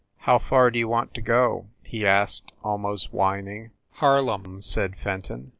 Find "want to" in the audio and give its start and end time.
0.87-1.21